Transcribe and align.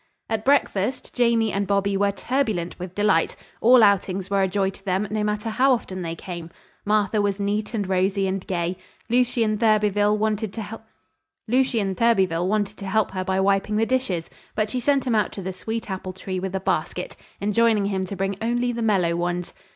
At 0.31 0.43
breakfast 0.43 1.13
Jamie 1.13 1.53
and 1.53 1.67
Bobby 1.67 1.95
were 1.95 2.11
turbulent 2.11 2.79
with 2.79 2.95
delight. 2.95 3.35
All 3.61 3.83
outings 3.83 4.31
were 4.31 4.41
a 4.41 4.47
joy 4.47 4.71
to 4.71 4.83
them, 4.83 5.07
no 5.11 5.23
matter 5.23 5.51
how 5.51 5.73
often 5.73 6.01
they 6.01 6.15
came. 6.15 6.49
Martha 6.85 7.21
was 7.21 7.39
neat 7.39 7.75
and 7.75 7.87
rosy 7.87 8.25
and 8.25 8.43
gay. 8.47 8.77
Lucien 9.11 9.59
Thurbyfil 9.59 10.17
wanted 10.17 10.53
to 10.53 10.63
help 10.63 10.85
her 13.11 13.23
by 13.23 13.39
wiping 13.39 13.75
the 13.75 13.85
dishes, 13.85 14.27
but 14.55 14.71
she 14.71 14.79
sent 14.79 15.05
him 15.05 15.13
out 15.13 15.31
to 15.33 15.43
the 15.43 15.53
sweet 15.53 15.91
apple 15.91 16.13
tree 16.13 16.39
with 16.39 16.55
a 16.55 16.59
basket, 16.59 17.15
enjoining 17.39 17.85
him 17.85 18.03
to 18.07 18.15
bring 18.15 18.35
only 18.41 18.71
the 18.71 18.81
mellow 18.81 19.15
ones. 19.15 19.53